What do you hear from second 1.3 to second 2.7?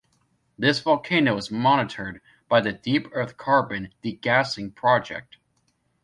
is monitored by